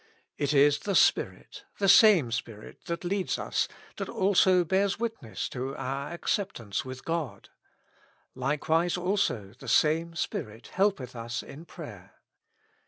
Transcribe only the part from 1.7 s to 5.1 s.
*' the same Spirit," that leads us, that also bears